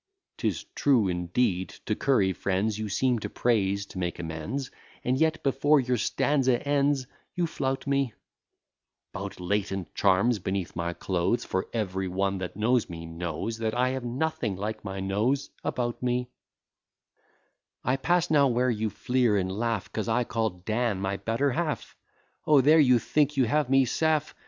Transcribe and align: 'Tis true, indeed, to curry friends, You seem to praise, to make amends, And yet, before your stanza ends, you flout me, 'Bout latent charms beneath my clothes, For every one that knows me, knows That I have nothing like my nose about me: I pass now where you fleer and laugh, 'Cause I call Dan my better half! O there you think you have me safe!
'Tis 0.37 0.63
true, 0.73 1.07
indeed, 1.07 1.69
to 1.85 1.93
curry 1.95 2.33
friends, 2.33 2.79
You 2.79 2.89
seem 2.89 3.19
to 3.19 3.29
praise, 3.29 3.85
to 3.85 3.99
make 3.99 4.17
amends, 4.17 4.71
And 5.03 5.15
yet, 5.15 5.43
before 5.43 5.79
your 5.79 5.97
stanza 5.97 6.59
ends, 6.67 7.05
you 7.35 7.45
flout 7.45 7.85
me, 7.85 8.15
'Bout 9.13 9.39
latent 9.39 9.93
charms 9.93 10.39
beneath 10.39 10.75
my 10.75 10.93
clothes, 10.93 11.45
For 11.45 11.67
every 11.71 12.07
one 12.07 12.39
that 12.39 12.55
knows 12.57 12.89
me, 12.89 13.05
knows 13.05 13.59
That 13.59 13.75
I 13.75 13.89
have 13.89 14.03
nothing 14.03 14.55
like 14.55 14.83
my 14.83 14.99
nose 15.01 15.51
about 15.63 16.01
me: 16.01 16.31
I 17.83 17.95
pass 17.95 18.31
now 18.31 18.47
where 18.47 18.71
you 18.71 18.89
fleer 18.89 19.37
and 19.37 19.51
laugh, 19.51 19.93
'Cause 19.93 20.07
I 20.09 20.23
call 20.23 20.49
Dan 20.49 20.99
my 20.99 21.17
better 21.17 21.51
half! 21.51 21.95
O 22.47 22.59
there 22.59 22.79
you 22.79 22.97
think 22.97 23.37
you 23.37 23.45
have 23.45 23.69
me 23.69 23.85
safe! 23.85 24.33